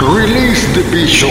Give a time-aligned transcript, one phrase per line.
[0.00, 1.28] Release the Bishop.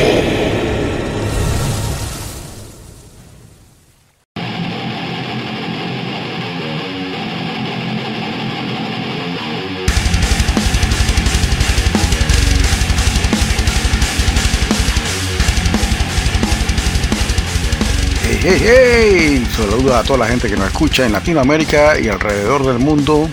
[18.43, 19.47] Hey, hey.
[19.57, 23.27] Saludos a toda la gente que nos escucha en Latinoamérica y alrededor del mundo.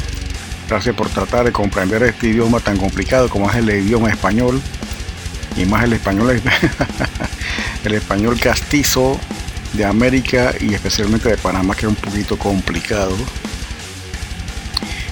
[0.67, 4.63] Gracias por tratar de comprender este idioma tan complicado como es el idioma español.
[5.57, 6.41] Y más el español,
[7.85, 9.19] el español castizo
[9.73, 13.17] de América y especialmente de Panamá, que es un poquito complicado.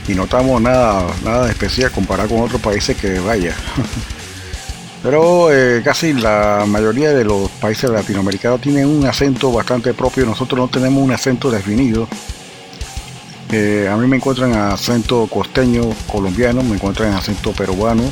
[0.06, 3.54] Y no estamos nada, nada especial comparado con otros países que vaya.
[5.02, 10.24] Pero eh, casi la mayoría de los países latinoamericanos tienen un acento bastante propio.
[10.24, 12.08] Nosotros no tenemos un acento definido.
[13.52, 18.02] Eh, a mí me encuentran en acento costeño colombiano, me encuentran en acento peruano.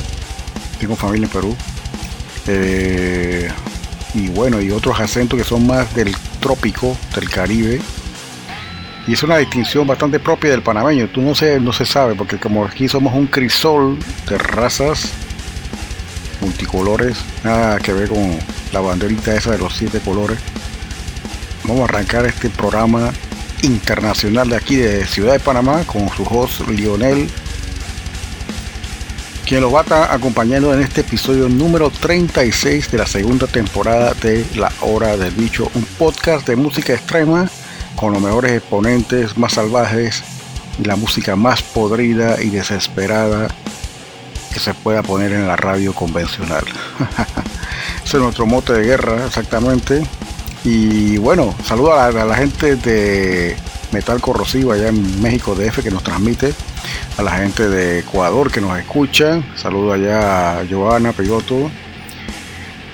[0.79, 1.55] Tengo familia en Perú.
[2.47, 3.49] Eh,
[4.13, 7.81] y bueno, y otros acentos que son más del trópico, del Caribe.
[9.07, 11.07] Y es una distinción bastante propia del panameño.
[11.09, 13.97] Tú no se, no se sabe, porque como aquí somos un crisol
[14.29, 15.09] de razas
[16.41, 18.37] multicolores, nada que ver con
[18.71, 20.37] la banderita esa de los siete colores.
[21.65, 23.11] Vamos a arrancar este programa
[23.61, 27.29] internacional de aquí de Ciudad de Panamá con su host Lionel,
[29.53, 34.15] quien lo va a estar acompañando en este episodio número 36 de la segunda temporada
[34.15, 37.47] de La Hora del Bicho, un podcast de música extrema
[37.95, 40.23] con los mejores exponentes más salvajes
[40.83, 43.47] la música más podrida y desesperada
[44.51, 46.63] que se pueda poner en la radio convencional.
[48.03, 50.03] Ese es nuestro mote de guerra, exactamente.
[50.63, 53.55] Y bueno, saludo a la, a la gente de
[53.91, 56.55] Metal Corrosivo allá en México DF que nos transmite,
[57.17, 61.69] a la gente de Ecuador que nos escucha, saludo allá a Joana Peyoto.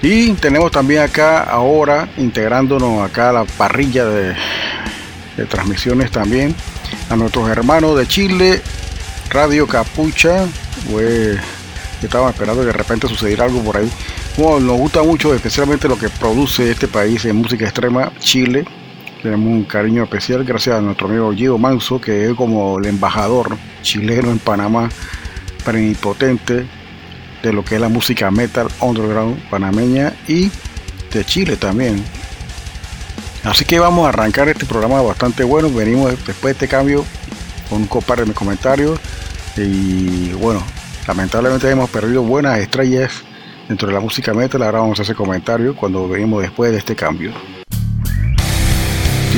[0.02, 4.36] Y tenemos también acá ahora, integrándonos acá a la parrilla de,
[5.50, 6.54] transmisiones también,
[7.10, 8.62] a nuestros hermanos de Chile,
[9.30, 10.46] Radio Capucha,
[10.90, 11.38] pues
[12.02, 13.90] estaba esperando que de repente sucediera algo por ahí.
[14.38, 18.66] Bueno, nos gusta mucho, especialmente lo que produce este país en música extrema, Chile.
[19.22, 23.58] Tenemos un cariño especial gracias a nuestro amigo Guido Manso, que es como el embajador
[23.82, 24.90] chileno en Panamá,
[25.66, 26.66] plenipotente
[27.44, 30.50] de lo que es la música metal underground panameña y
[31.12, 32.02] de Chile también.
[33.44, 35.70] Así que vamos a arrancar este programa bastante bueno.
[35.70, 37.04] Venimos después de este cambio
[37.70, 39.00] con un par de comentarios.
[39.58, 40.64] Y bueno,
[41.08, 43.12] lamentablemente hemos perdido buenas estrellas
[43.68, 44.64] dentro de la música metal.
[44.64, 47.34] Ahora vamos a hacer comentarios cuando venimos después de este cambio.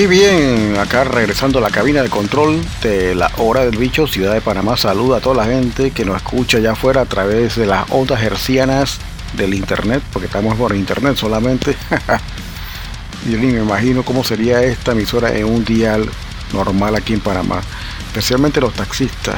[0.00, 4.32] Y bien, acá regresando a la cabina de control de la hora del bicho, Ciudad
[4.32, 7.66] de Panamá, saluda a toda la gente que nos escucha allá afuera a través de
[7.66, 8.98] las ondas hercianas
[9.34, 11.76] del internet, porque estamos por internet solamente.
[13.28, 16.08] Yo ni me imagino cómo sería esta emisora en un dial
[16.54, 17.60] normal aquí en Panamá,
[18.06, 19.36] especialmente los taxistas.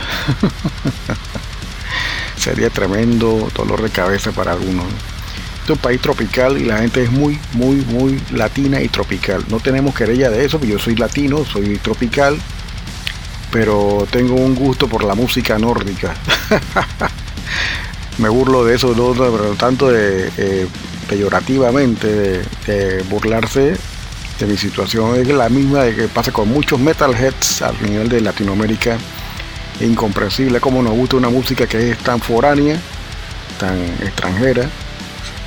[2.37, 4.87] sería tremendo dolor de cabeza para algunos.
[5.65, 9.45] Es un país tropical y la gente es muy, muy, muy latina y tropical.
[9.49, 12.37] No tenemos querella de eso, porque yo soy latino, soy tropical,
[13.53, 16.15] pero tengo un gusto por la música nórdica.
[18.19, 20.67] Me burlo de eso, no, pero tanto de, eh,
[21.09, 23.77] peyorativamente, de, burlarse
[24.41, 25.15] de mi situación.
[25.15, 28.99] Es la misma de que pasa con muchos metalheads al nivel de Latinoamérica.
[29.81, 32.79] Incomprensible cómo nos gusta una música que es tan foránea,
[33.59, 34.69] tan extranjera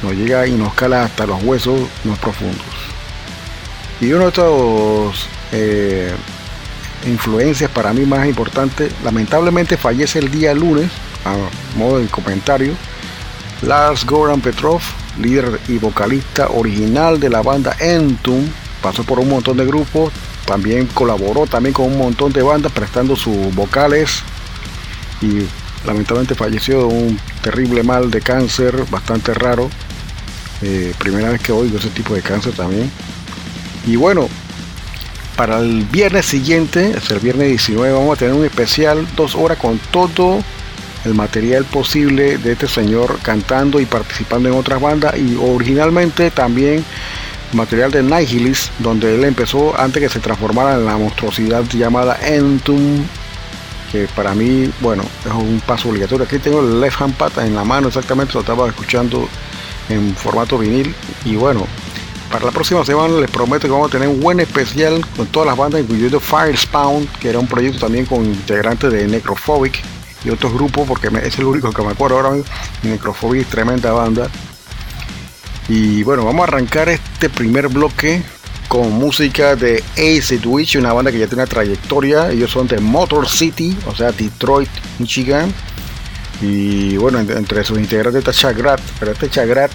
[0.05, 2.65] nos llega y nos cala hasta los huesos más profundos.
[3.99, 6.13] Y uno de estos eh,
[7.05, 10.89] influencias para mí más importantes, lamentablemente fallece el día lunes,
[11.25, 11.35] a
[11.77, 12.73] modo de comentario,
[13.61, 14.81] Lars Goran Petrov,
[15.19, 18.45] líder y vocalista original de la banda Entum,
[18.81, 20.11] pasó por un montón de grupos,
[20.45, 24.21] también colaboró también con un montón de bandas prestando sus vocales
[25.21, 25.47] y
[25.85, 29.69] lamentablemente falleció de un terrible mal de cáncer bastante raro.
[30.67, 32.89] Eh, primera vez que oigo ese tipo de cáncer también.
[33.85, 34.27] Y bueno,
[35.37, 39.59] para el viernes siguiente, es el viernes 19, vamos a tener un especial, dos horas
[39.59, 40.43] con todo
[41.05, 46.83] el material posible de este señor cantando y participando en otras bandas y originalmente también
[47.53, 53.05] material de Nihilis, donde él empezó antes que se transformara en la monstruosidad llamada Entum,
[53.91, 56.25] que para mí, bueno, es un paso obligatorio.
[56.25, 59.29] Aquí tengo el left hand pad en la mano, exactamente lo estaba escuchando
[59.89, 60.93] en formato vinil.
[61.25, 61.65] Y bueno,
[62.31, 65.47] para la próxima semana les prometo que vamos a tener un buen especial con todas
[65.47, 69.79] las bandas, incluyendo Firespawn, que era un proyecto también con integrantes de Necrophobic
[70.23, 72.43] y otros grupos, porque es el único que me acuerdo ahora.
[72.83, 74.29] Necrophobic es tremenda banda.
[75.67, 78.21] Y bueno, vamos a arrancar este primer bloque
[78.67, 82.31] con música de Acid Witch, una banda que ya tiene una trayectoria.
[82.31, 85.53] Ellos son de Motor City, o sea, Detroit, Michigan.
[86.41, 89.71] Y bueno, entre sus integrantes está Chagrat, pero este Chagrat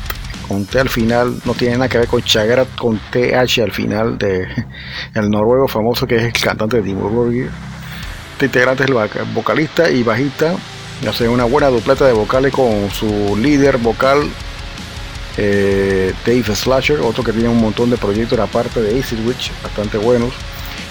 [0.47, 4.19] con T al final no tiene nada que ver con Chagrat con TH al final
[4.19, 4.49] de
[5.15, 7.33] el noruego famoso que es el cantante de Dimmu.
[8.33, 8.97] Este integrante es el
[9.33, 10.55] vocalista y bajista.
[11.09, 14.29] Hace una buena dupleta de vocales con su líder vocal
[15.37, 19.97] eh, Dave Slasher, otro que tiene un montón de proyectos aparte de Acid Witch, bastante
[19.99, 20.35] buenos.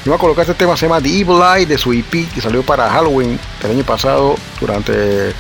[0.05, 2.41] Y voy a colocar este tema, se llama The Evil Eye de su EP que
[2.41, 5.33] salió para Halloween el año pasado durante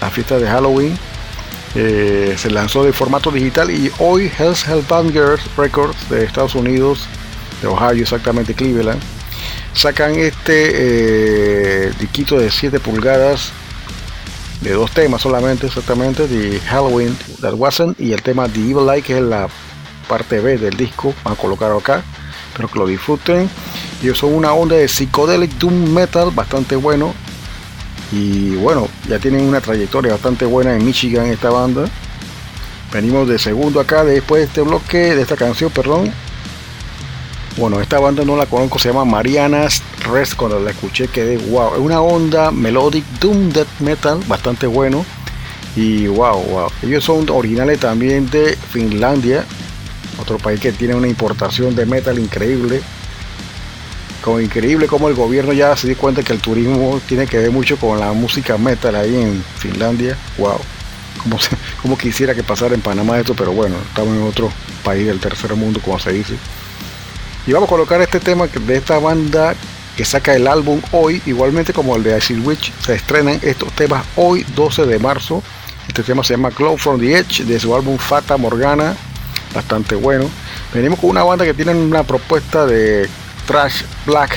[0.00, 0.96] la fiesta de Halloween.
[1.76, 7.08] Eh, se lanzó de formato digital y hoy Hell's Hellbangers Records de Estados Unidos,
[7.60, 9.00] de Ohio exactamente, Cleveland,
[9.72, 13.52] sacan este eh, diquito de 7 pulgadas
[14.60, 19.02] de dos temas solamente, exactamente, de Halloween That Wasn't y el tema The Evil Eye,
[19.02, 19.48] que es la
[20.08, 22.02] parte B del disco, van a colocarlo acá,
[22.50, 23.50] espero que lo disfruten.
[24.02, 27.14] Ellos son una onda de psychedelic doom metal bastante bueno.
[28.12, 31.84] Y bueno, ya tienen una trayectoria bastante buena en Michigan esta banda.
[32.92, 36.12] Venimos de segundo acá, después de este bloque, de esta canción, perdón.
[37.56, 39.82] Bueno, esta banda no la conozco, se llama Marianas
[40.12, 40.34] Rest.
[40.34, 41.74] Cuando la escuché quedé wow.
[41.74, 45.04] Es una onda melodic doom death metal bastante bueno.
[45.76, 46.68] Y wow, wow.
[46.82, 49.44] Ellos son originales también de Finlandia,
[50.20, 52.80] otro país que tiene una importación de metal increíble.
[54.24, 57.50] Como increíble como el gobierno ya se dio cuenta que el turismo tiene que ver
[57.50, 60.16] mucho con la música metal ahí en Finlandia.
[60.38, 60.58] Wow.
[61.22, 61.36] Como,
[61.82, 64.50] como quisiera que pasara en Panamá esto, pero bueno, estamos en otro
[64.82, 66.36] país del tercer mundo, como se dice.
[67.46, 69.54] Y vamos a colocar este tema de esta banda
[69.94, 72.72] que saca el álbum hoy, igualmente como el de Icy Witch.
[72.80, 75.42] Se estrenan estos temas hoy, 12 de marzo.
[75.86, 78.96] Este tema se llama Cloud from the Edge de su álbum Fata Morgana,
[79.54, 80.30] bastante bueno.
[80.72, 83.06] Venimos con una banda que tiene una propuesta de
[83.46, 84.36] trash black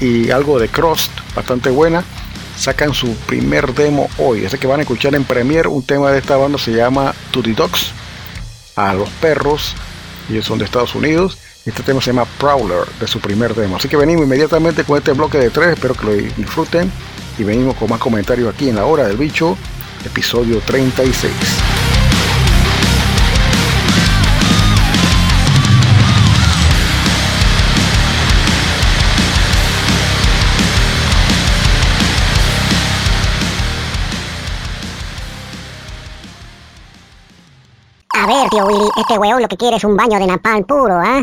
[0.00, 2.04] y algo de crust, bastante buena.
[2.56, 5.68] Sacan su primer demo hoy, ese que van a escuchar en Premiere.
[5.68, 7.92] Un tema de esta banda se llama To the Dogs,
[8.76, 9.74] a los perros.
[10.30, 11.38] Ellos son de Estados Unidos.
[11.64, 13.76] Este tema se llama Prowler de su primer demo.
[13.76, 15.70] Así que venimos inmediatamente con este bloque de tres.
[15.70, 16.90] Espero que lo disfruten.
[17.38, 19.56] Y venimos con más comentarios aquí en la hora del bicho,
[20.04, 21.32] episodio 36.
[38.52, 41.22] Tío Willy, este weón lo que quiere es un baño de napalm puro, ¿ah?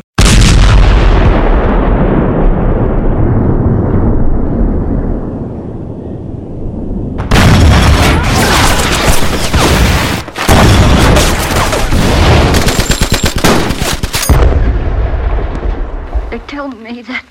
[16.31, 17.25] They tell me that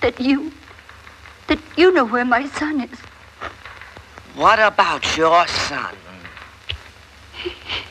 [0.00, 0.50] that you
[1.46, 2.98] that you know where my son is.
[4.34, 5.94] What about your son?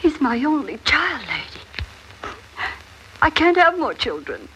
[0.02, 2.34] He's my only child, lady.
[3.22, 4.50] I can't have more children.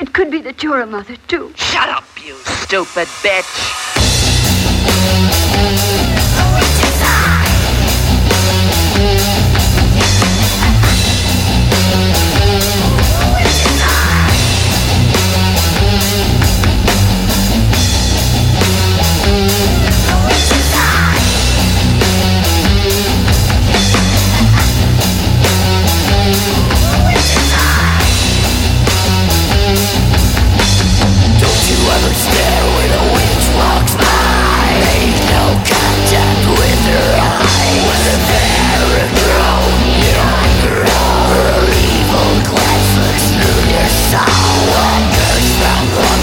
[0.00, 1.52] It could be that you're a mother too.
[1.54, 3.78] Shut up, you stupid bitch!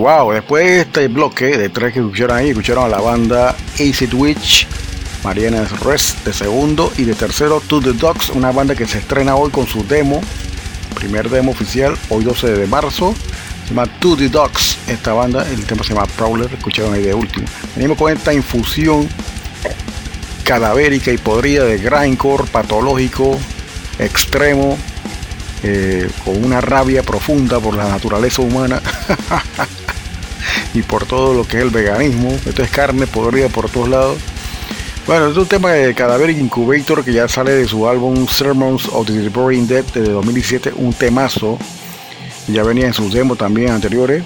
[0.05, 4.13] Wow, después de este bloque de tres que escucharon ahí, escucharon a la banda Acid
[4.13, 4.67] Witch,
[5.23, 9.35] Mariana Rest de segundo y de tercero To The Dogs, una banda que se estrena
[9.35, 10.21] hoy con su demo,
[10.93, 13.15] primer demo oficial, hoy 12 de marzo,
[13.63, 17.15] se llama To The Dogs, esta banda, el tema se llama Prowler, escucharon ahí de
[17.15, 17.47] último.
[17.75, 19.09] Venimos con esta infusión
[20.43, 23.39] cadavérica y podrida de grindcore patológico,
[23.97, 24.77] extremo,
[25.63, 28.79] eh, con una rabia profunda por la naturaleza humana
[30.75, 32.37] y por todo lo que es el veganismo.
[32.45, 34.17] Esto es carne podrida por todos lados.
[35.07, 39.07] Bueno, es un tema de Cadaveric Incubator que ya sale de su álbum Sermons of
[39.07, 41.57] the Devouring Dead de 2017, un temazo.
[42.47, 44.23] Ya venía en sus demos también anteriores.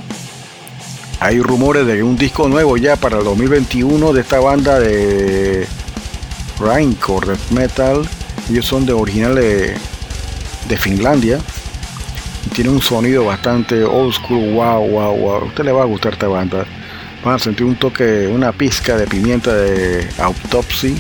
[1.20, 5.68] Hay rumores de un disco nuevo ya para el 2021 de esta banda de
[6.60, 8.08] death metal.
[8.50, 9.76] Ellos son de original de,
[10.68, 11.40] de Finlandia.
[12.54, 14.54] Tiene un sonido bastante old school.
[14.54, 15.36] Wow, wow, wow.
[15.36, 16.66] A usted le va a gustar esta banda.
[17.24, 20.96] Van a sentir un toque, una pizca de pimienta de autopsy.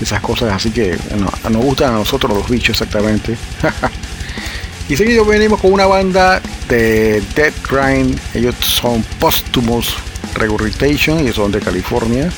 [0.00, 3.36] Esas cosas así que no, nos gustan a nosotros los bichos exactamente.
[4.88, 8.18] y seguido venimos con una banda de Dead Grind.
[8.34, 9.94] Ellos son Posthumous
[10.34, 12.30] Regurgitation y son de California.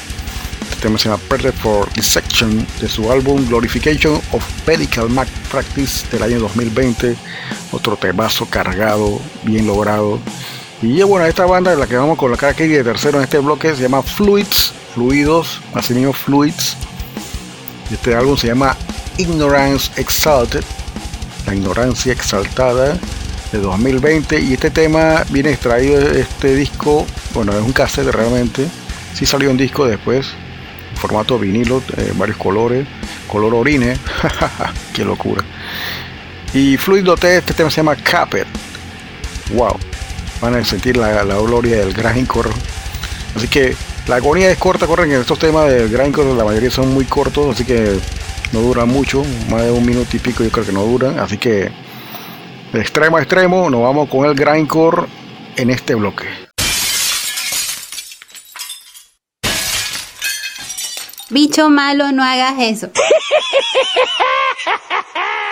[0.83, 6.41] Tema se llama Perfect for Dissection de su álbum Glorification of Medical Malpractice del año
[6.41, 7.15] 2020.
[7.71, 10.19] Otro temazo cargado, bien logrado.
[10.83, 13.77] Y bueno, esta banda la que vamos a colocar aquí de tercero en este bloque
[13.77, 16.77] se llama Fluids Fluidos, así mismo Fluids.
[17.93, 18.77] Este álbum se llama
[19.19, 20.65] Ignorance Exalted,
[21.47, 22.99] la ignorancia exaltada
[23.53, 28.67] de 2020 y este tema viene extraído de este disco, bueno, es un cassette realmente,
[29.15, 30.35] sí salió un disco después,
[30.95, 32.87] formato vinilo, eh, varios colores,
[33.29, 33.97] color orine,
[34.95, 35.45] qué locura.
[36.55, 38.47] Y Fluido T, este tema se llama Capet,
[39.55, 39.77] wow,
[40.41, 42.51] van a sentir la, gloria del grindcore,
[43.35, 43.75] así que
[44.07, 47.55] la agonía es corta, corren en estos temas del grindcore, la mayoría son muy cortos,
[47.55, 47.99] así que
[48.53, 51.39] no duran mucho, más de un minuto y pico yo creo que no duran, así
[51.39, 51.71] que
[52.73, 55.07] de extremo a extremo nos vamos con el grindcore
[55.57, 56.52] en este bloque.
[61.33, 62.91] Bicho malo, no hagas eso.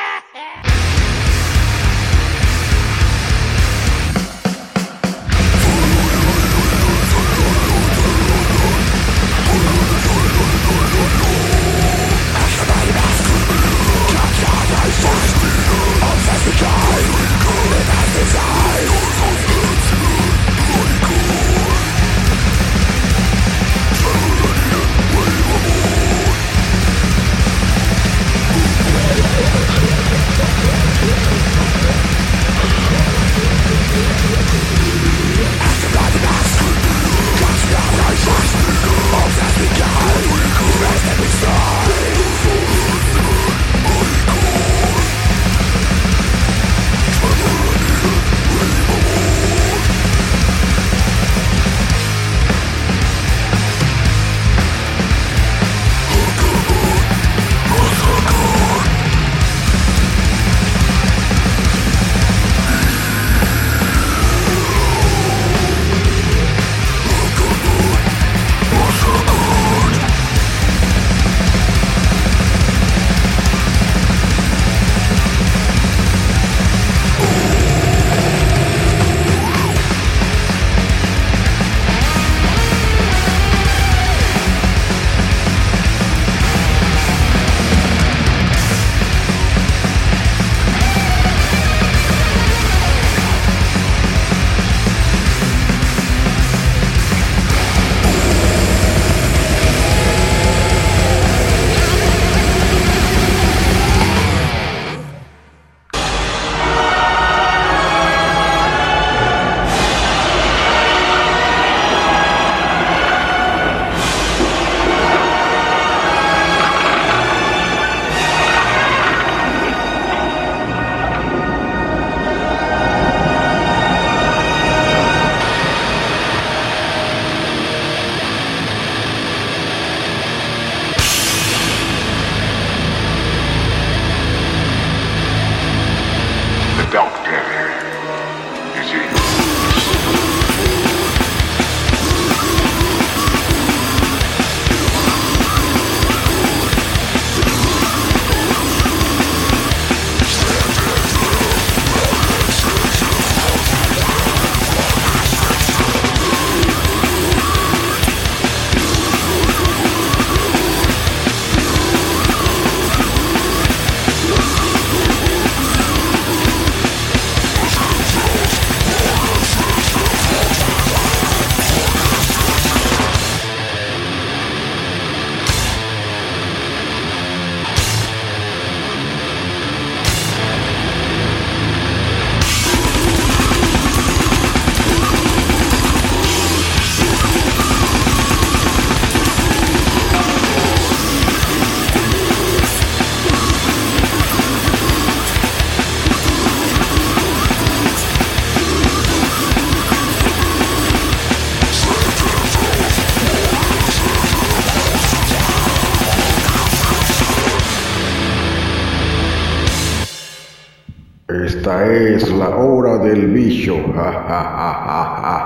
[214.90, 215.39] ha ha.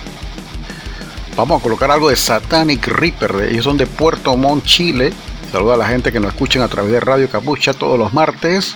[1.36, 5.12] Vamos a colocar algo de Satanic Reaper, ellos son de Puerto Montt, Chile.
[5.52, 8.76] Saluda a la gente que nos escuchan a través de Radio Capucha todos los martes.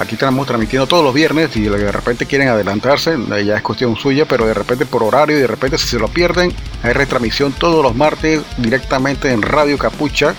[0.00, 4.26] Aquí estamos transmitiendo todos los viernes y de repente quieren adelantarse, ya es cuestión suya,
[4.26, 6.52] pero de repente por horario y de repente si se lo pierden,
[6.84, 10.34] hay retransmisión todos los martes directamente en Radio Capucha.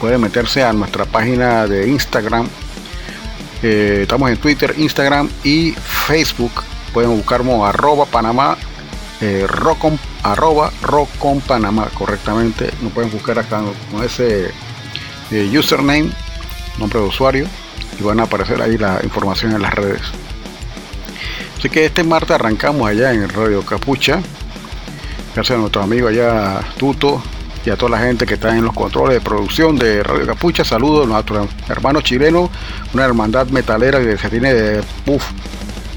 [0.00, 2.48] Pueden meterse a nuestra página de Instagram.
[3.62, 6.62] Eh, estamos en Twitter, Instagram y Facebook.
[6.94, 8.56] Pueden buscarnos arroba Panamá,
[9.20, 12.70] eh, Rocon- arroba Rocon Panamá correctamente.
[12.80, 13.60] Nos pueden buscar acá
[13.92, 14.50] con ese
[15.30, 16.10] eh, username,
[16.78, 17.46] nombre de usuario
[17.98, 20.02] y van a aparecer ahí la información en las redes.
[21.58, 24.20] Así que este martes arrancamos allá en Radio Capucha.
[25.34, 27.22] Gracias a nuestro amigo allá Tuto
[27.64, 30.64] y a toda la gente que está en los controles de producción de Radio Capucha.
[30.64, 32.48] Saludos a nuestro hermano chileno,
[32.94, 35.24] una hermandad metalera que se tiene de uf,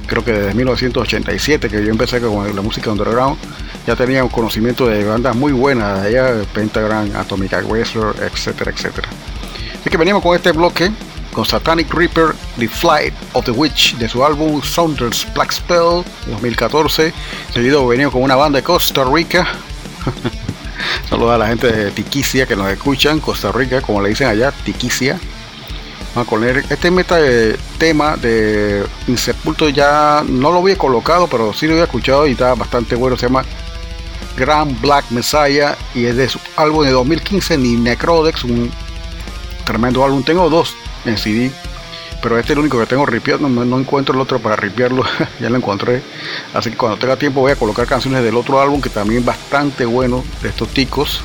[0.08, 3.38] creo que desde 1987 que yo empecé con la música underground.
[3.88, 9.08] Ya tenía un conocimiento de bandas muy buenas allá, Pentagram, Atomic Wrestler, etcétera, etcétera.
[9.80, 10.92] Así que venimos con este bloque
[11.34, 17.14] con Satanic Reaper, The Flight of the Witch de su álbum Saunders Black Spell 2014.
[17.54, 19.48] Seguido venimos con una banda de Costa Rica.
[21.10, 24.52] Saludos a la gente de Tiquicia que nos escuchan, Costa Rica, como le dicen allá,
[24.64, 25.20] Tiquicia.
[26.14, 31.54] Vamos a poner este meta de tema de Insepulto ya no lo había colocado, pero
[31.54, 33.16] sí lo había escuchado y está bastante bueno.
[33.16, 33.46] Se llama
[34.36, 38.70] Grand Black Messiah y es de su álbum de 2015, Ni Necrodex, un
[39.66, 40.22] tremendo álbum.
[40.24, 40.76] Tengo dos
[41.06, 41.52] en CD,
[42.22, 43.48] pero este es el único que tengo ripiado.
[43.50, 45.04] No, encuentro el otro para ripiarlo,
[45.40, 46.02] ya lo encontré.
[46.54, 49.86] Así que cuando tenga tiempo voy a colocar canciones del otro álbum que también bastante
[49.86, 51.22] bueno de estos ticos.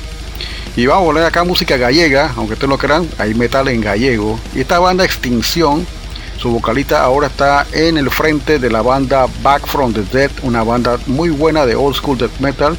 [0.75, 4.39] Y vamos a volver acá música gallega, aunque ustedes lo crean, hay metal en gallego.
[4.53, 5.87] Y esta banda Extinción,
[6.37, 10.63] su vocalista ahora está en el frente de la banda Back from the Dead, una
[10.63, 12.77] banda muy buena de old school death metal.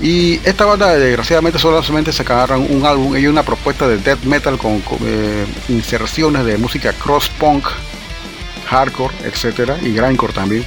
[0.00, 4.82] Y esta banda desgraciadamente solamente sacaron un álbum y una propuesta de death metal con,
[5.04, 7.66] eh, inserciones de música cross punk,
[8.66, 10.64] hardcore, etcétera, y grindcore también.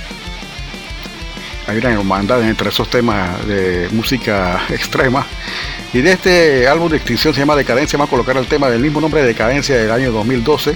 [1.68, 5.26] Hay una hermandad entre esos temas de música extrema.
[5.94, 8.82] Y de este álbum de extinción se llama Decadencia, vamos a colocar el tema del
[8.82, 10.76] mismo nombre de Decadencia del año 2012.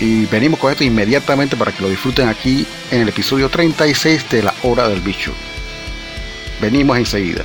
[0.00, 4.42] Y venimos con esto inmediatamente para que lo disfruten aquí en el episodio 36 de
[4.42, 5.32] La Hora del Bicho.
[6.62, 7.44] Venimos enseguida.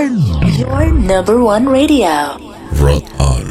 [0.58, 2.36] your number one radio.
[2.80, 3.44] Rot on.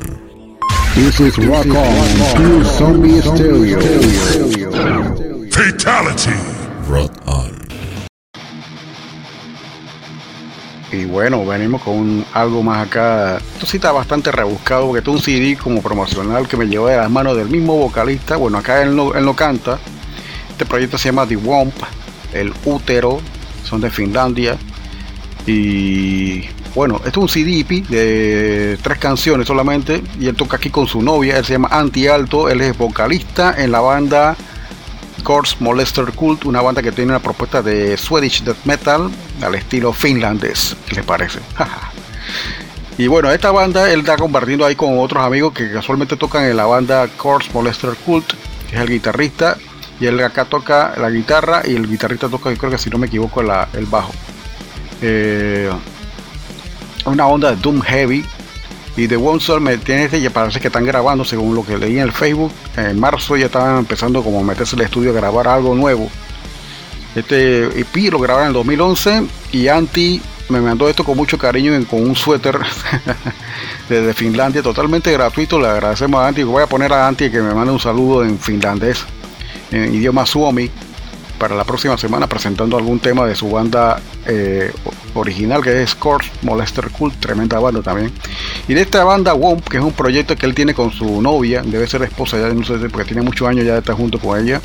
[0.96, 3.80] This is Rock On, pure zombie stereo.
[11.28, 13.38] Bueno, venimos con algo más acá.
[13.38, 16.98] Esto sí está bastante rebuscado porque es un CD como promocional que me llevó de
[16.98, 18.36] las manos del mismo vocalista.
[18.36, 19.80] Bueno, acá él no, él no canta.
[20.52, 21.74] Este proyecto se llama The Womp,
[22.32, 23.20] el útero.
[23.64, 24.56] Son de Finlandia.
[25.48, 26.42] Y
[26.76, 30.04] bueno, esto es un CD EP de tres canciones solamente.
[30.20, 31.40] Y él toca aquí con su novia.
[31.40, 32.50] Él se llama Anti Alto.
[32.50, 34.36] Él es vocalista en la banda
[35.24, 39.10] Corpse Molester Cult, una banda que tiene una propuesta de Swedish death metal
[39.42, 41.40] al estilo finlandés, ¿qué les parece?
[42.98, 46.58] y bueno, esta banda él está compartiendo ahí con otros amigos que casualmente tocan en
[46.58, 48.34] la banda Corpse Molester Cult,
[48.70, 49.58] que es el guitarrista,
[50.00, 52.98] y él acá toca la guitarra y el guitarrista toca, yo creo que si no
[52.98, 54.14] me equivoco, el bajo.
[55.02, 55.70] Eh,
[57.06, 58.26] una onda de Doom Heavy.
[58.98, 61.78] Y The One Soul me tiene este, ya parece que están grabando, según lo que
[61.78, 62.52] leí en el Facebook.
[62.78, 66.10] En marzo ya estaban empezando como a meterse al estudio a grabar algo nuevo.
[67.16, 71.78] Este EP lo grabaron en el 2011 y Anti me mandó esto con mucho cariño
[71.78, 72.60] y con un suéter
[73.90, 75.60] desde Finlandia, totalmente gratuito.
[75.60, 76.44] Le agradecemos a Anti.
[76.44, 79.06] Voy a poner a Anti que me mande un saludo en finlandés,
[79.72, 80.70] en idioma suomi,
[81.40, 84.72] para la próxima semana presentando algún tema de su banda eh,
[85.14, 88.12] original que es Corpse Molester Cult, tremenda banda también.
[88.68, 91.62] Y de esta banda Womp, que es un proyecto que él tiene con su novia,
[91.64, 94.40] debe ser esposa ya, no sé, porque tiene muchos años ya de estar junto con
[94.40, 94.62] ella.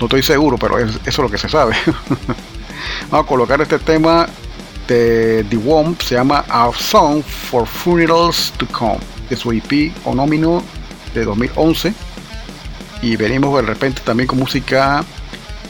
[0.00, 1.74] No estoy seguro, pero es- eso es lo que se sabe.
[3.10, 4.28] Vamos a colocar este tema
[4.86, 10.62] de The Womp, se llama Our Song for Funerals to Come, de su EP Onómino
[11.14, 11.92] de 2011.
[13.02, 15.04] Y venimos de repente también con música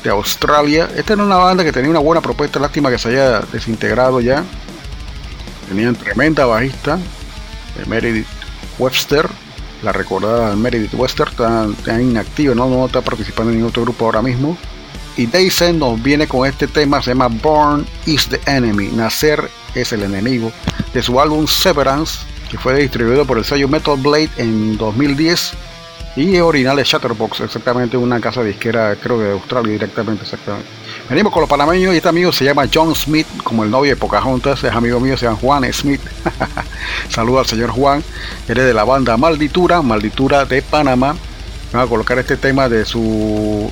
[0.04, 0.88] de Australia.
[0.96, 4.44] Esta era una banda que tenía una buena propuesta, lástima que se haya desintegrado ya.
[5.68, 6.98] Tenían tremenda bajista,
[7.86, 8.26] Meredith
[8.78, 9.28] Webster,
[9.82, 12.68] la recordada Meredith Webster, está, está inactiva, ¿no?
[12.68, 14.56] no está participando en ningún otro grupo ahora mismo.
[15.16, 19.92] Y Dyson nos viene con este tema, se llama Born is the Enemy, Nacer es
[19.92, 20.52] el enemigo,
[20.94, 22.20] de su álbum Severance,
[22.50, 25.54] que fue distribuido por el sello Metal Blade en 2010
[26.16, 30.68] y original de Chatterbox, exactamente una casa disquera, creo que de Australia directamente, exactamente.
[31.09, 33.96] Venimos con los panameños y este amigo se llama John Smith, como el novio de
[33.96, 36.02] Pocahontas, es amigo mío, se llama Juan Smith.
[37.09, 38.04] Saludos al señor Juan,
[38.46, 41.16] eres de la banda Malditura, Malditura de Panamá.
[41.72, 43.70] Vamos a colocar este tema de su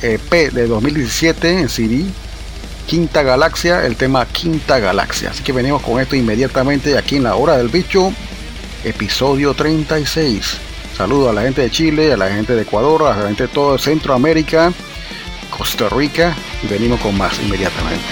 [0.00, 2.06] EP de 2017 en CD,
[2.86, 5.32] Quinta Galaxia, el tema Quinta Galaxia.
[5.32, 8.14] Así que venimos con esto inmediatamente aquí en la hora del bicho,
[8.82, 10.56] episodio 36.
[10.96, 13.48] Saludos a la gente de Chile, a la gente de Ecuador, a la gente de
[13.50, 14.72] todo Centroamérica,
[15.50, 18.04] Costa Rica y venimos con más inmediatamente.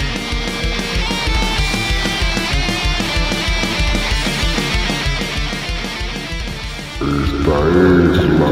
[7.01, 8.51] Esta es la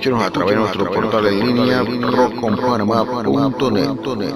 [0.00, 4.34] Escúchenos a través de nuestro portal en línea rockconpanamá.net.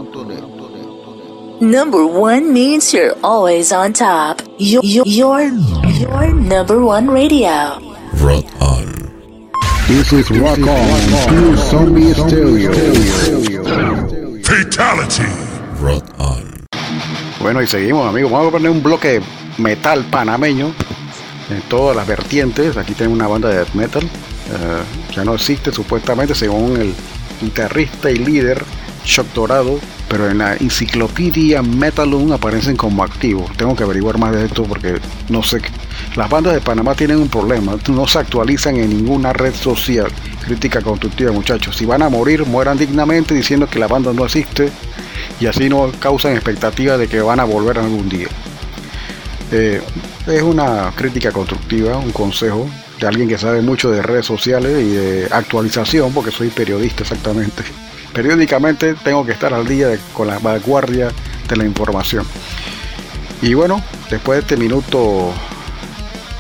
[1.59, 4.43] Number one means you're always on top.
[4.59, 5.51] Your, your, your,
[6.35, 7.78] number one radio.
[8.20, 8.93] Rot on.
[9.89, 11.01] This is Rock On,
[11.31, 12.70] pure zombie stereo.
[14.43, 15.24] Fatality.
[15.81, 16.45] Rot on.
[17.41, 18.31] Bueno, y seguimos, amigos.
[18.31, 19.23] Vamos a poner un bloque
[19.57, 20.74] metal panameño
[21.49, 22.77] en todas las vertientes.
[22.77, 24.03] Aquí tenemos una banda de death metal.
[24.03, 24.82] eh,
[25.15, 26.95] ya no existe supuestamente, según el
[27.41, 28.65] guitarrista y líder
[29.05, 29.78] Shock Dorado.
[30.09, 33.51] Pero en la enciclopedia Metalum aparecen como activos.
[33.57, 35.61] Tengo que averiguar más de esto porque no sé.
[36.15, 37.77] Las bandas de Panamá tienen un problema.
[37.89, 40.09] No se actualizan en ninguna red social.
[40.45, 41.77] Crítica constructiva, muchachos.
[41.77, 44.70] Si van a morir, mueran dignamente diciendo que la banda no existe
[45.41, 48.28] y así no causan expectativa de que van a volver algún día.
[49.53, 49.81] Eh,
[50.27, 52.69] es una crítica constructiva, un consejo
[53.05, 57.62] de alguien que sabe mucho de redes sociales y de actualización, porque soy periodista exactamente.
[58.14, 61.12] Periódicamente tengo que estar al día con la vanguardia
[61.47, 62.26] de la información.
[63.43, 65.35] Y bueno, después de este minuto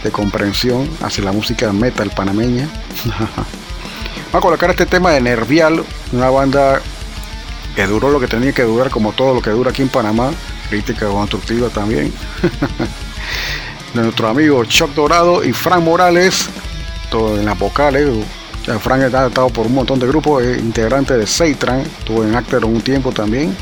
[0.02, 2.66] de comprensión hacia la música metal panameña,
[4.32, 6.80] Vamos a colocar este tema de Nervial, una banda
[7.76, 10.32] que duró lo que tenía que durar, como todo lo que dura aquí en Panamá.
[10.70, 12.12] Crítica constructiva también.
[13.94, 16.48] de nuestro amigo Chuck Dorado y Frank Morales,
[17.10, 18.08] todo en las vocales.
[18.80, 22.80] Frank ha estado por un montón de grupos, integrante de Seitran, estuvo en Actor un
[22.80, 23.56] tiempo también.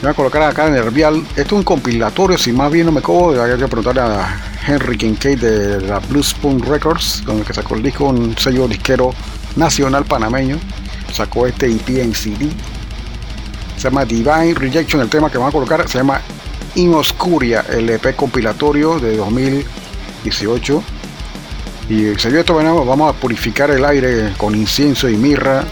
[0.00, 1.22] Voy a colocar acá en Nervial.
[1.36, 4.96] Esto es un compilatorio, si más bien no me cojo, hay que preguntarle a Henry
[4.96, 9.12] Kincaid de la Blue Spoon Records, donde que sacó el disco, un sello disquero
[9.56, 10.58] nacional panameño.
[11.12, 12.48] Sacó este EP en CD.
[13.76, 16.20] Se llama Divine Rejection, el tema que van a colocar se llama
[16.76, 20.82] In Oscuria, el EP compilatorio de 2018.
[21.88, 25.64] Y se esto, bueno, vamos a purificar el aire con incienso y mirra.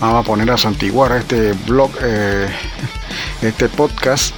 [0.00, 2.48] Vamos a poner a santiguar este blog, eh,
[3.42, 4.34] este podcast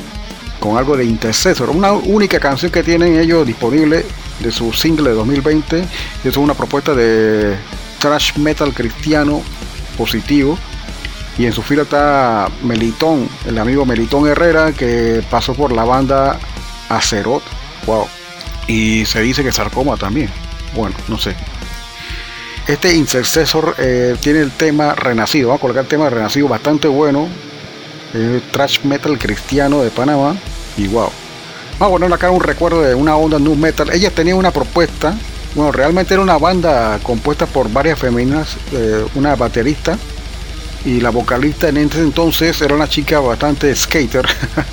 [0.61, 4.05] con algo de Intercessor, una única canción que tienen ellos disponible
[4.39, 5.81] de su single de 2020.
[5.81, 5.89] Eso
[6.29, 7.57] es una propuesta de
[7.99, 9.43] thrash metal cristiano
[9.99, 10.57] positivo.
[11.39, 16.39] Y en su fila está Melitón, el amigo Melitón Herrera, que pasó por la banda
[16.89, 17.43] Acerot.
[17.87, 18.07] Wow.
[18.67, 20.31] Y se dice que Sarcoma también.
[20.75, 21.35] Bueno, no sé.
[22.69, 25.49] Este Intercessor eh, tiene el tema Renacido.
[25.49, 27.29] Vamos a colocar el tema Renacido bastante bueno.
[28.15, 30.37] Es thrash metal cristiano de Panamá.
[30.77, 31.11] Y wow.
[31.79, 33.91] Vamos a poner acá un recuerdo de una onda nu metal.
[33.91, 35.15] Ella tenía una propuesta.
[35.55, 38.57] Bueno, realmente era una banda compuesta por varias femeninas.
[38.73, 39.99] eh, una baterista.
[40.85, 44.27] Y la vocalista en ese entonces era una chica bastante skater.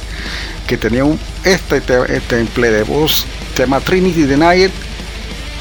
[0.67, 3.25] que tenía un este, te- temple de voz.
[3.57, 4.71] Llama Trinity Denied.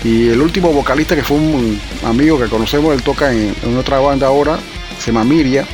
[0.05, 4.29] Y el último vocalista que fue un amigo que conocemos, él toca en, otra banda
[4.29, 4.59] ahora,
[4.99, 5.67] se llama Miria.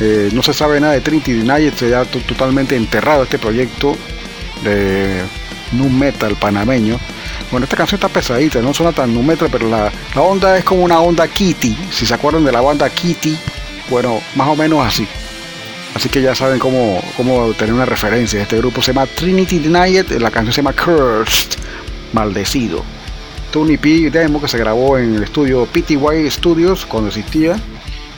[0.00, 3.96] Eh, no se sabe nada de Trinity Denied, se ha to- totalmente enterrado este proyecto
[4.62, 5.22] de
[5.72, 6.98] nu metal panameño.
[7.50, 10.64] Bueno, esta canción está pesadita, no suena tan nu metal, pero la, la onda es
[10.64, 11.76] como una onda Kitty.
[11.90, 13.38] Si se acuerdan de la banda Kitty,
[13.92, 15.06] bueno, más o menos así.
[15.94, 18.40] Así que ya saben cómo, cómo tener una referencia.
[18.40, 21.58] Este grupo se llama Trinity Denied, la canción se llama Cursed,
[22.14, 22.82] maldecido.
[23.54, 27.52] Un EP demo que se grabó en el estudio PTY Studios cuando existía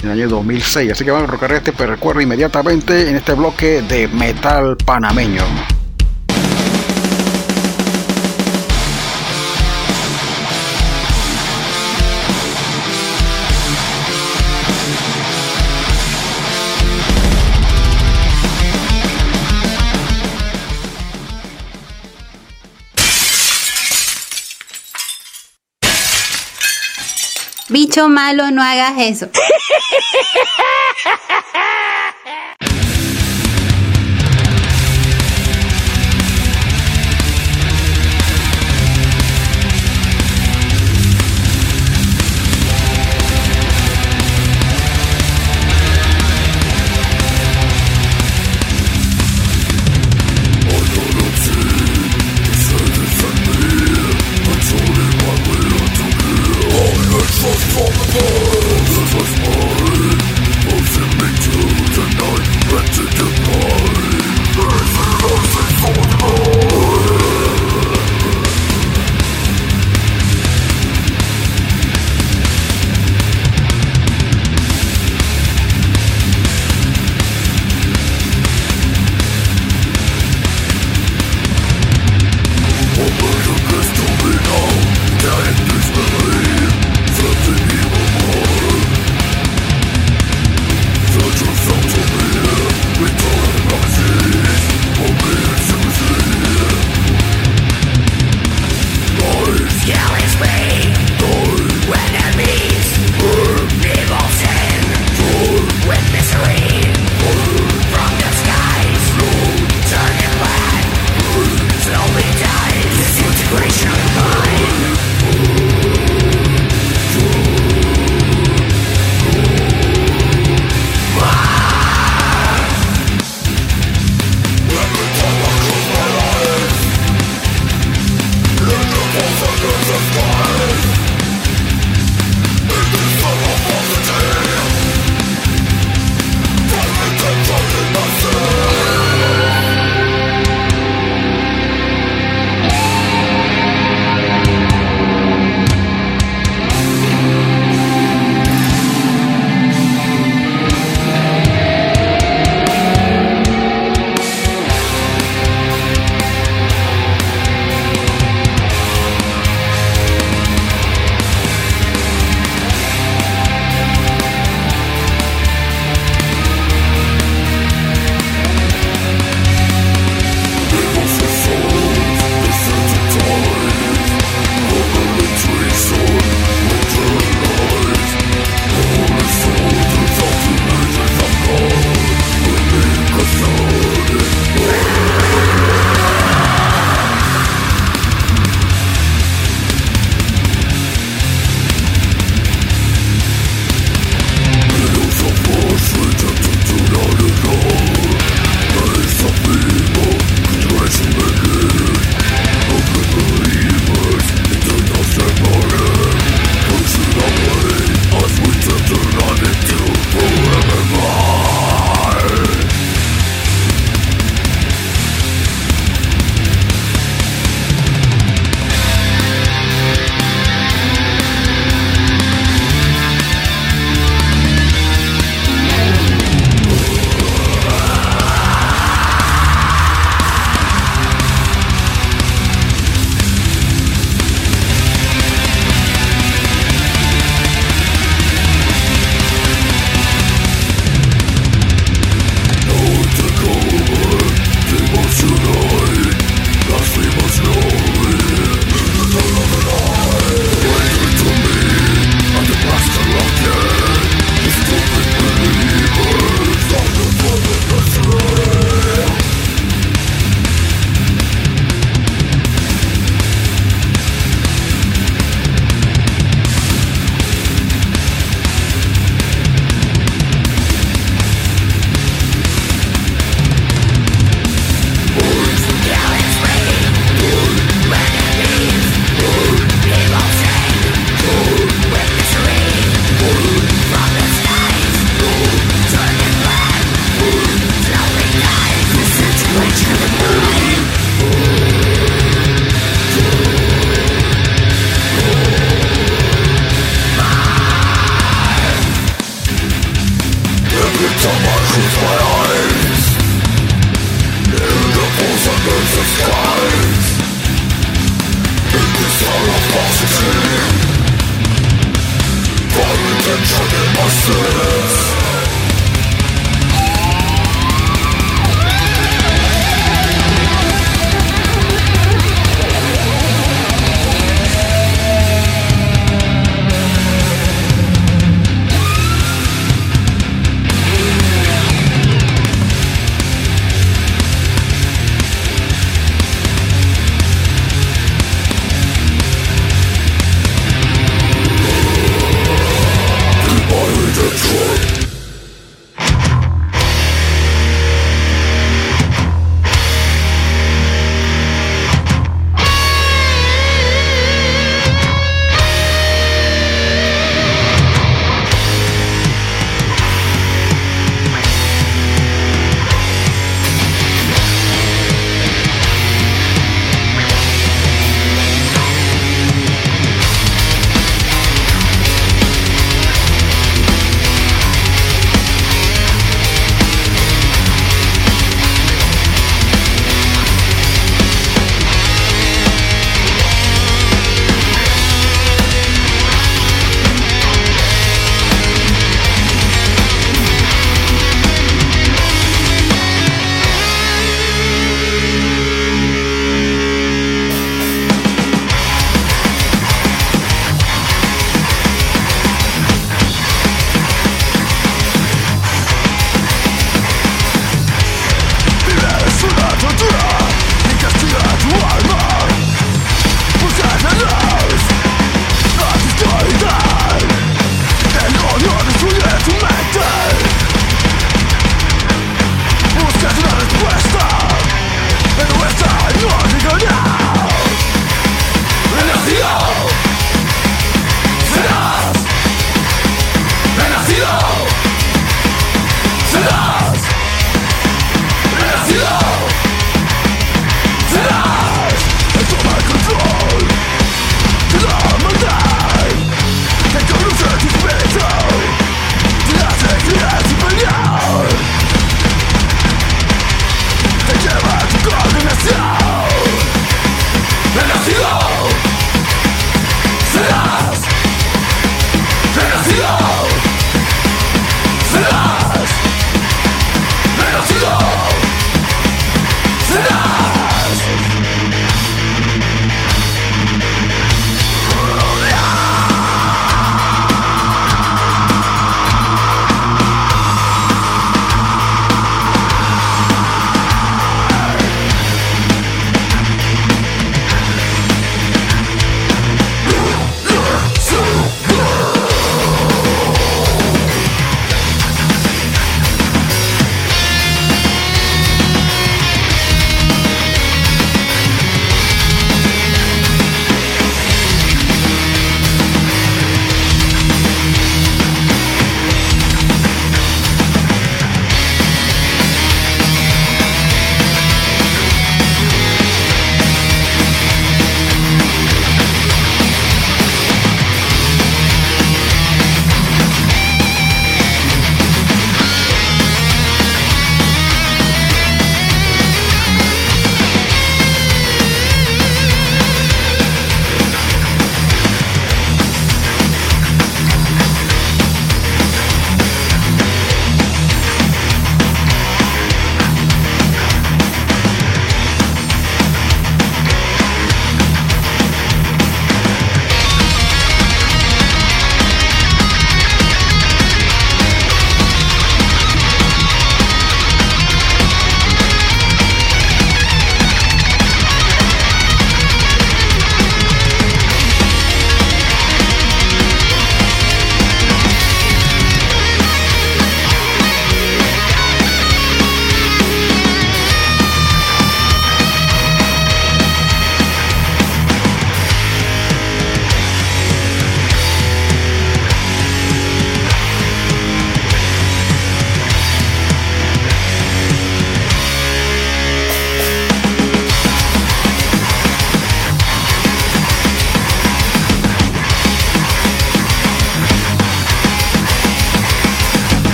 [0.00, 0.92] en el año 2006.
[0.92, 5.42] Así que vamos a recorrer este recuerdo inmediatamente en este bloque de metal panameño.
[27.94, 29.26] Bicho malo, no hagas eso.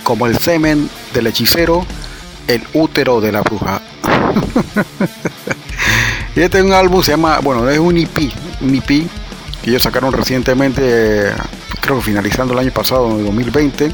[0.05, 1.85] como el semen del hechicero,
[2.47, 3.81] el útero de la bruja.
[6.37, 8.87] este es un álbum, se llama, bueno, es un EP, un EP
[9.63, 11.33] que ellos sacaron recientemente,
[11.81, 13.93] creo que finalizando el año pasado, en 2020.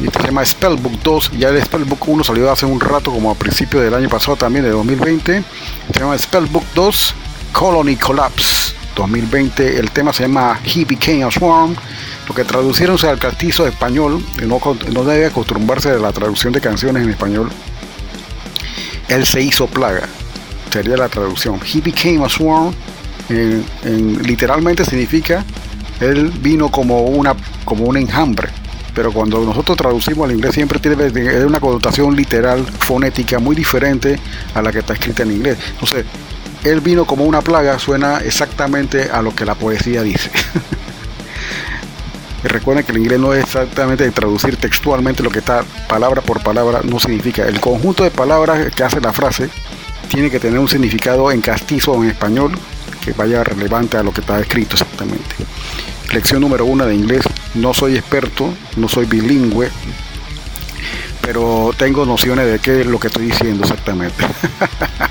[0.00, 1.30] Y este se llama Spellbook 2.
[1.38, 4.64] Ya el Spellbook 1 salió hace un rato, como a principios del año pasado también,
[4.64, 5.44] de 2020.
[5.92, 7.14] Se llama Spellbook 2
[7.52, 9.78] Colony Collapse 2020.
[9.78, 11.76] El tema se llama He Became a Swarm
[12.28, 14.60] lo que traducieron al castizo español, no,
[14.92, 17.50] no debe acostumbrarse a la traducción de canciones en español.
[19.08, 20.08] Él se hizo plaga,
[20.74, 21.60] sería la traducción.
[21.72, 22.74] He became a swarm,
[23.28, 25.44] en, en, literalmente significa
[26.00, 27.34] él vino como una
[27.64, 28.48] como un enjambre.
[28.92, 34.18] Pero cuando nosotros traducimos al inglés siempre tiene una connotación literal, fonética muy diferente
[34.54, 35.58] a la que está escrita en inglés.
[35.74, 36.04] Entonces,
[36.64, 40.30] él vino como una plaga suena exactamente a lo que la poesía dice.
[42.44, 46.80] Recuerden que el inglés no es exactamente traducir textualmente lo que está palabra por palabra,
[46.84, 47.48] no significa.
[47.48, 49.48] El conjunto de palabras que hace la frase
[50.08, 52.52] tiene que tener un significado en castizo o en español
[53.04, 55.34] que vaya relevante a lo que está escrito exactamente.
[56.12, 57.24] Lección número uno de inglés.
[57.54, 59.70] No soy experto, no soy bilingüe,
[61.20, 64.24] pero tengo nociones de qué es lo que estoy diciendo exactamente.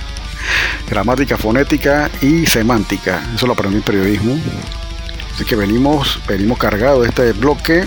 [0.89, 3.23] Gramática, fonética y semántica.
[3.35, 4.37] Eso lo aprendí en periodismo.
[5.33, 7.85] Así que venimos, venimos cargados de este bloque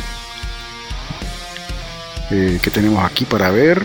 [2.30, 3.84] eh, que tenemos aquí para ver.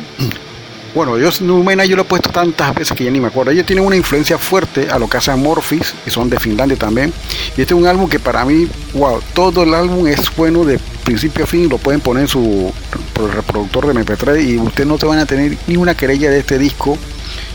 [0.93, 3.51] Bueno, yo Numena yo lo he puesto tantas veces que ya ni me acuerdo.
[3.51, 7.13] Ellos tienen una influencia fuerte a lo que hacen Morphis, que son de Finlandia también.
[7.55, 10.79] Y este es un álbum que para mí, wow, todo el álbum es bueno de
[11.05, 11.69] principio a fin.
[11.69, 12.73] Lo pueden poner en su
[13.15, 16.59] reproductor de MP3 y ustedes no te van a tener ni una querella de este
[16.59, 16.97] disco.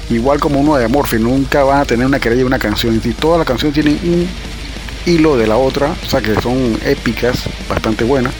[0.08, 2.98] Igual como uno de Morphis, nunca van a tener una querella de una canción.
[3.04, 4.26] Y todas las canciones tienen un
[5.04, 8.32] hilo de la otra, o sea que son épicas, bastante buenas.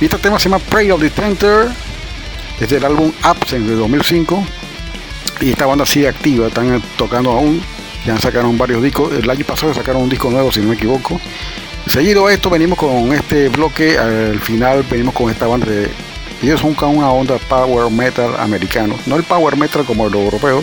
[0.00, 1.68] Y este tema se llama Prey of the Center,
[2.64, 4.42] es del álbum Absent de 2005.
[5.40, 7.60] Y esta banda sigue activa, están tocando aún,
[8.06, 9.12] ya sacaron varios discos.
[9.12, 11.20] El año pasado sacaron un disco nuevo, si no me equivoco.
[11.86, 13.98] Seguido a esto, venimos con este bloque.
[13.98, 15.90] Al final, venimos con esta banda de.
[16.42, 20.62] Ellos son una onda power metal americano, no el power metal como el europeo,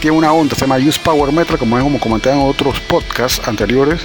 [0.00, 4.02] tiene una onda, se llama Use Power Metal, como hemos comentado en otros podcasts anteriores,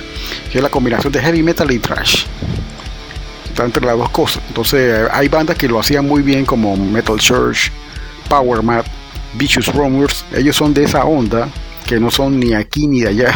[0.49, 2.27] que es la combinación de heavy metal y trash.
[3.63, 4.43] Entre las dos cosas.
[4.47, 7.71] Entonces, hay bandas que lo hacían muy bien, como Metal Church,
[8.29, 8.85] Power Mat,
[9.33, 10.25] Vicious Rumors.
[10.33, 11.49] Ellos son de esa onda,
[11.85, 13.33] que no son ni aquí ni allá.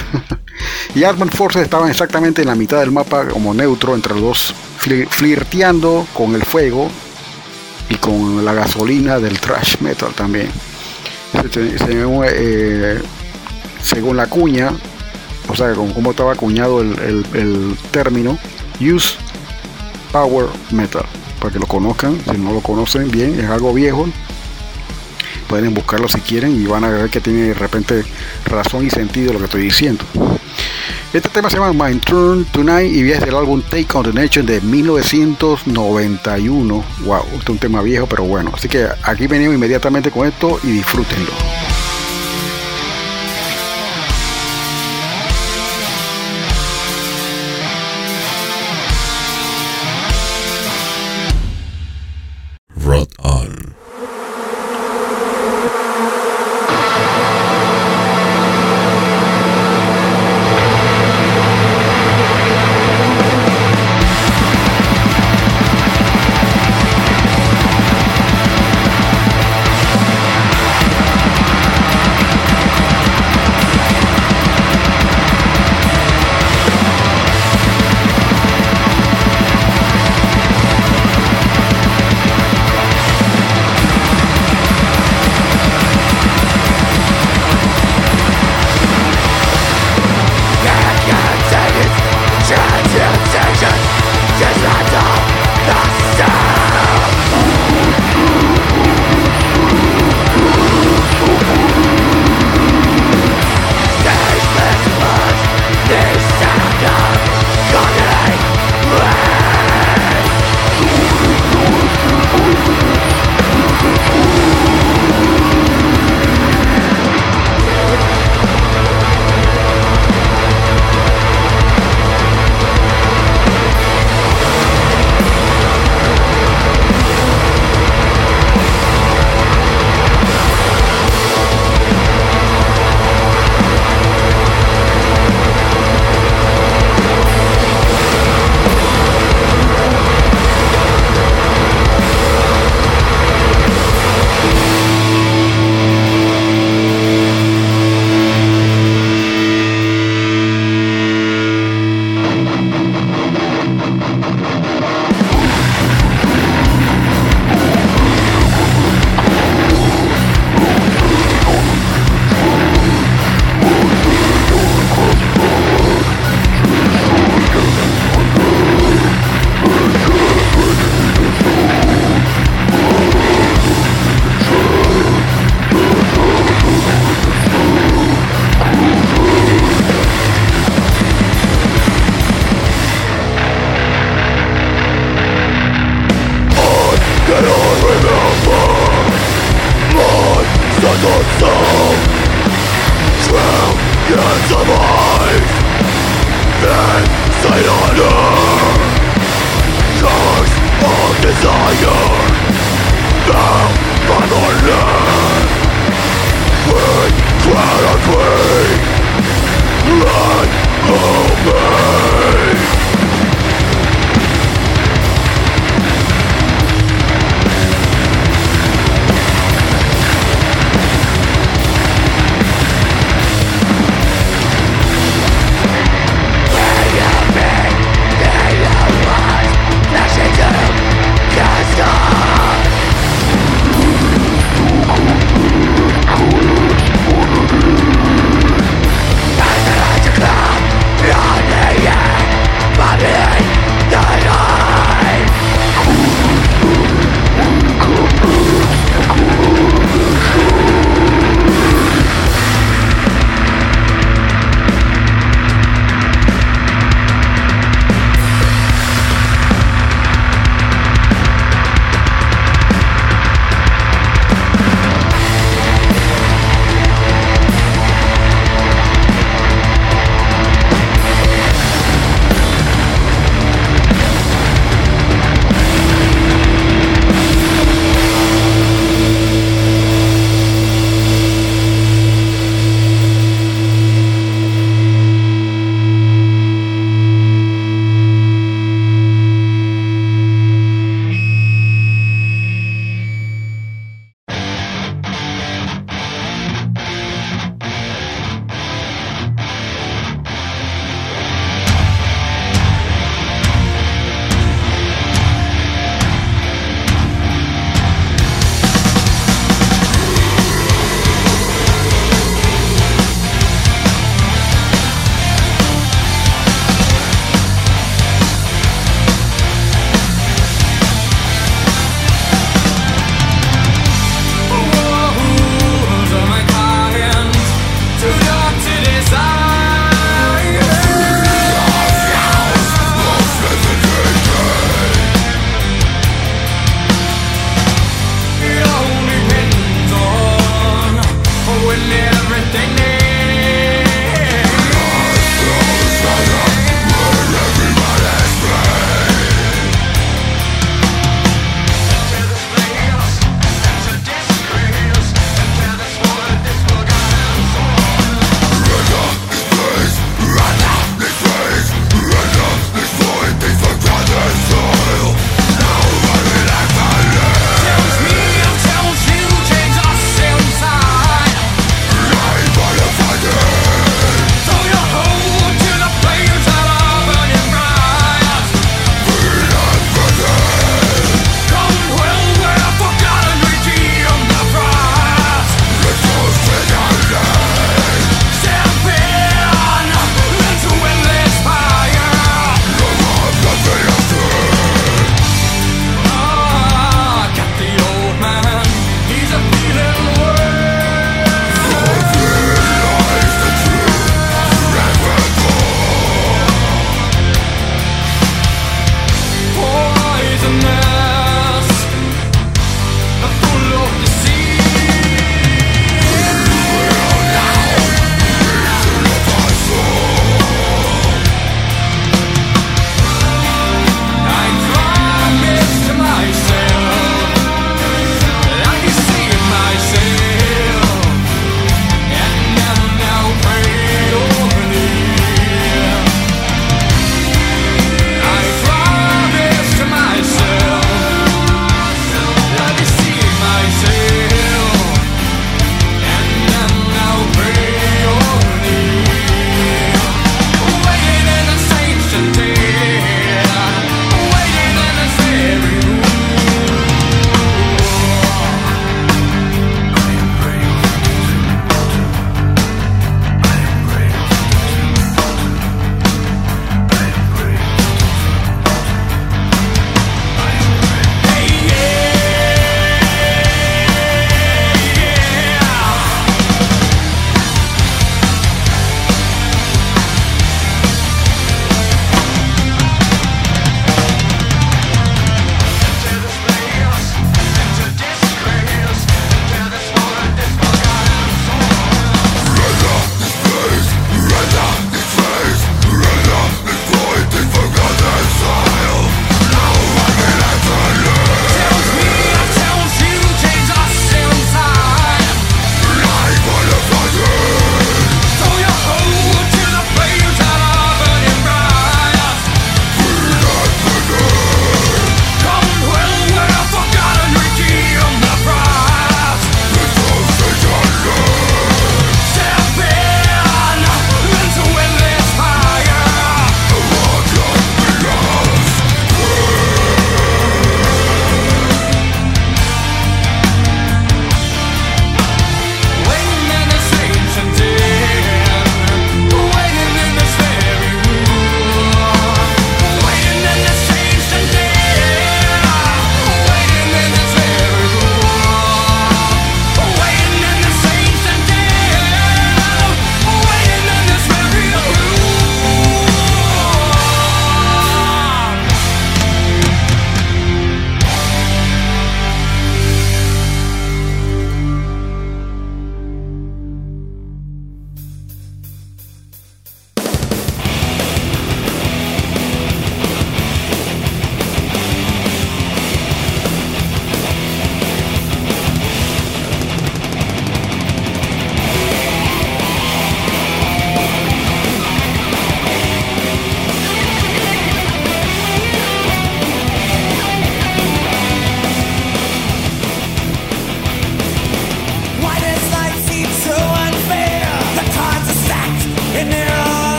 [0.96, 4.56] y Armored Forces estaban exactamente en la mitad del mapa, como neutro entre los dos,
[5.10, 6.90] flirteando con el fuego
[7.90, 10.50] y con la gasolina del trash metal también
[11.52, 13.02] según, eh,
[13.82, 14.72] según la cuña,
[15.48, 18.38] o sea, como, como estaba acuñado el, término,
[18.80, 19.18] use
[20.16, 21.04] power metal,
[21.42, 24.08] para que lo conozcan, si no lo conocen bien, es algo viejo,
[25.50, 28.06] pueden buscarlo si quieren y van a ver que tiene de repente
[28.46, 30.06] razón y sentido lo que estoy diciendo.
[31.12, 34.46] Este tema se llama My Turn Tonight y es del álbum Take on the Nation
[34.46, 36.86] de 1991.
[37.04, 38.52] Wow, este es un tema viejo, pero bueno.
[38.54, 41.75] Así que aquí venimos inmediatamente con esto y disfrútenlo.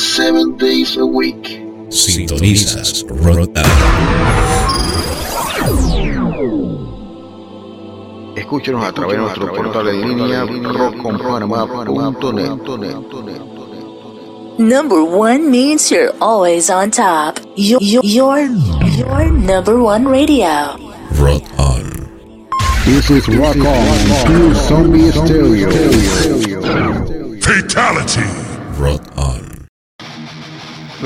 [0.00, 1.60] Hours a day, 7 days a week.
[1.90, 3.64] Sintonizas Rotan.
[8.36, 12.98] Escúchenos a través de nuestro portal en línea rockconpanamá.net.
[14.58, 17.38] Number one means you're always on top.
[17.56, 18.48] Your, your, your
[19.30, 20.76] number one radio.
[21.18, 21.90] Rock on.
[22.84, 23.96] This is Rock On,
[24.26, 25.70] pure zombie stereo.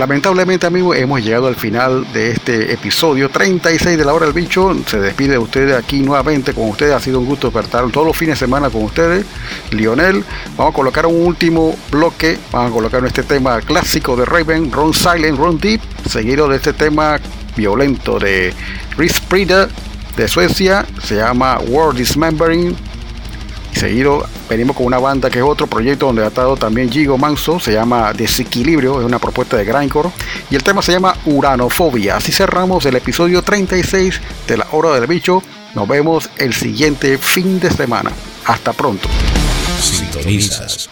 [0.05, 4.77] Lamentablemente, amigos, hemos llegado al final de este episodio 36 de la hora del bicho.
[4.87, 6.93] Se despide de ustedes aquí nuevamente con ustedes.
[6.93, 9.25] Ha sido un gusto despertar todos los fines de semana con ustedes.
[9.71, 10.23] Lionel,
[10.59, 12.37] vamos a colocar un último bloque.
[12.53, 16.75] Vamos a colocar este tema clásico de Raven, Run Silent, Run Deep, seguido de este
[16.75, 17.19] tema
[17.57, 18.53] violento de
[18.95, 19.71] Chris Prida
[20.19, 20.85] de Suecia.
[21.03, 22.77] Se llama World Dismembering.
[23.75, 27.59] Seguido venimos con una banda que es otro proyecto donde ha estado también Gigo Manso,
[27.59, 30.11] se llama Desequilibrio, es una propuesta de Grindcore.
[30.51, 32.17] Y el tema se llama Uranofobia.
[32.17, 35.43] Así cerramos el episodio 36 de la Hora del Bicho.
[35.75, 38.13] Nos vemos el siguiente fin de semana.
[38.47, 39.09] Hasta pronto.
[39.81, 40.89] Sintonizas.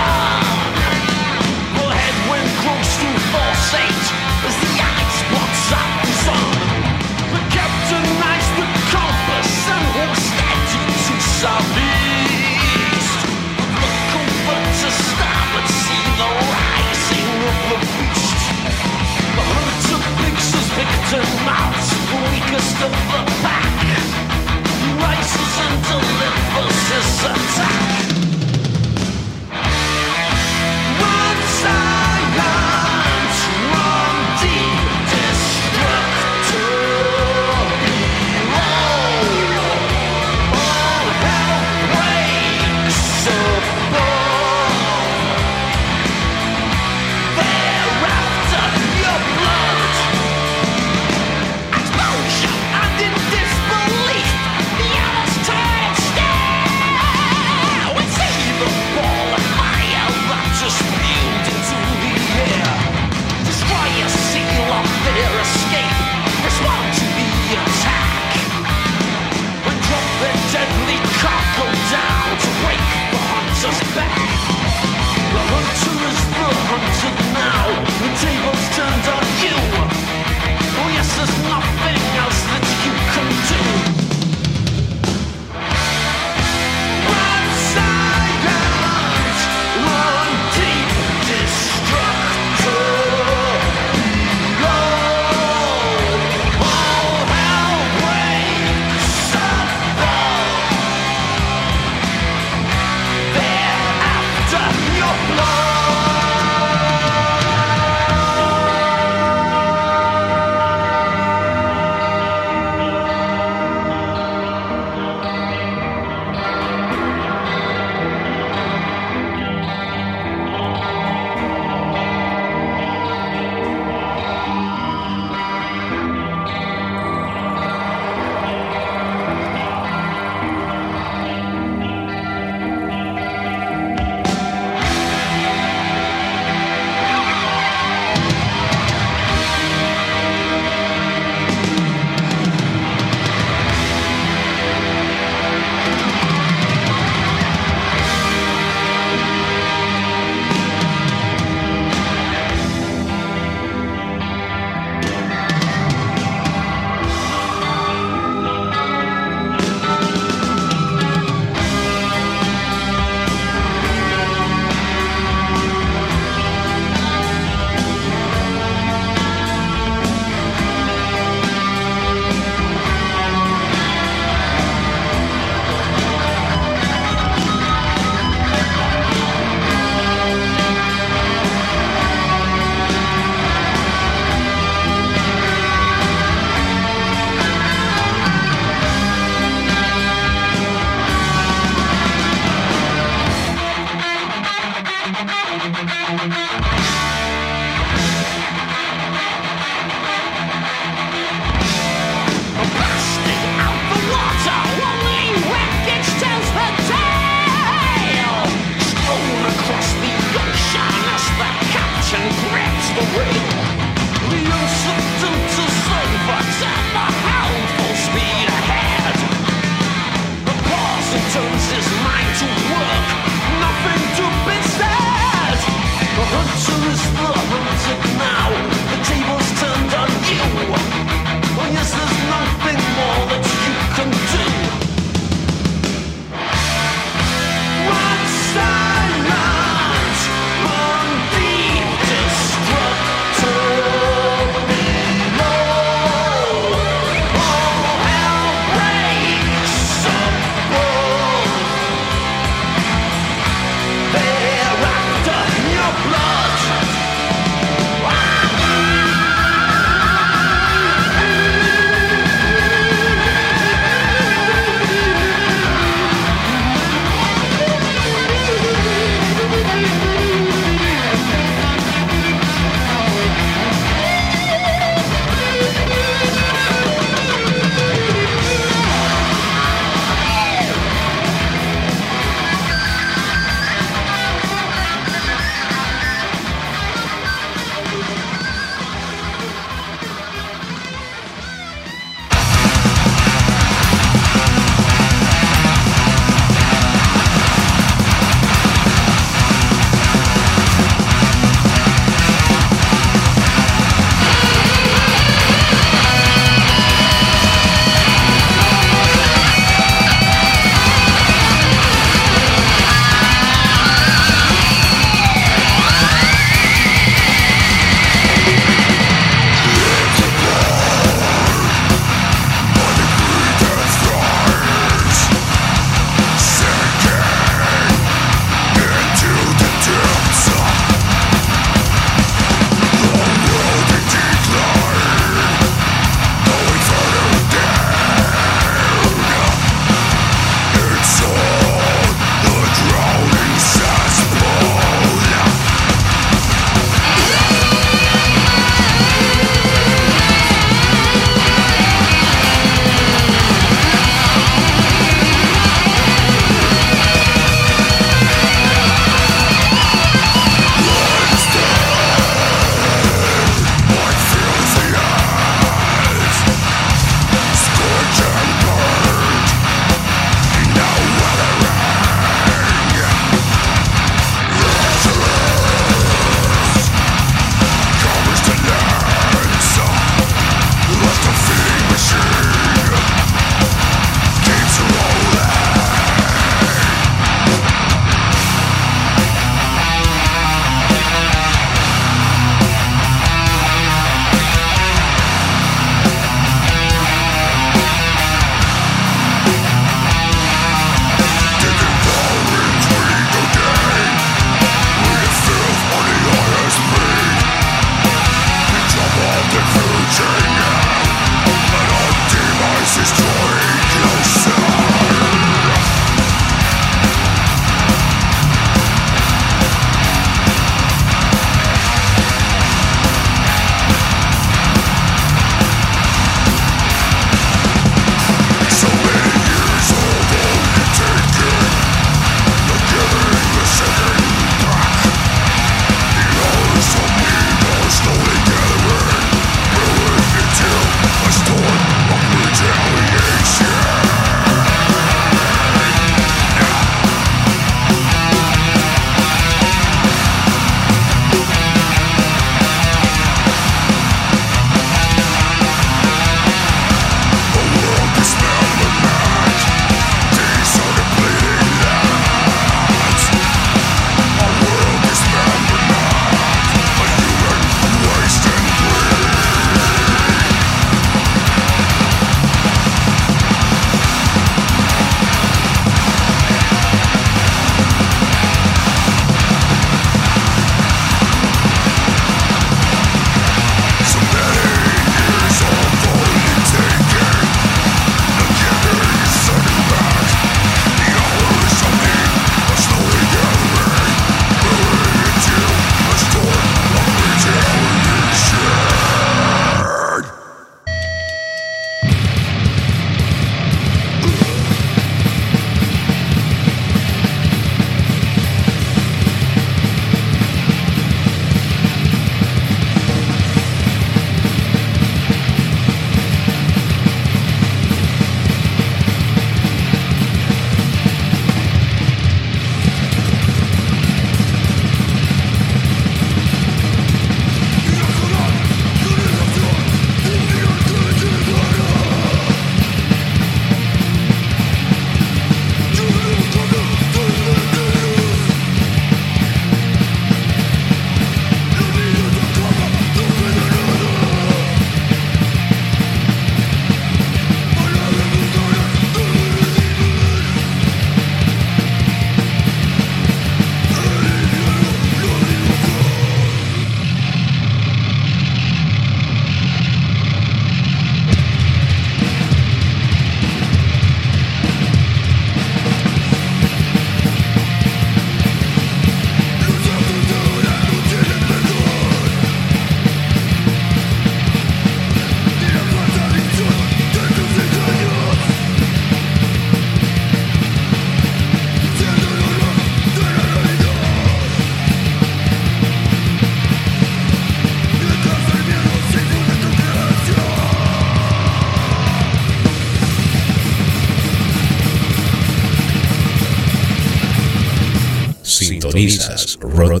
[599.09, 600.00] Sintonizas Rotan.